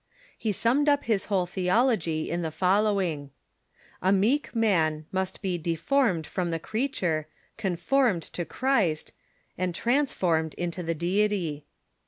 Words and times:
He 0.35 0.51
summed 0.51 0.89
up 0.89 1.03
his 1.03 1.25
whole 1.25 1.45
theology 1.45 2.31
in 2.31 2.41
the 2.41 2.49
follow 2.49 2.99
ing: 2.99 3.29
A 4.01 4.11
meek 4.11 4.55
man 4.55 5.05
must 5.11 5.43
be 5.43 5.59
deformed 5.59 6.25
from 6.25 6.49
the 6.49 6.57
creature, 6.57 7.27
con 7.59 7.75
formed 7.75 8.23
to 8.33 8.43
Christ, 8.43 9.11
and 9.59 9.75
transformed 9.75 10.55
into 10.55 10.81
the 10.81 10.95
Deity. 10.95 11.67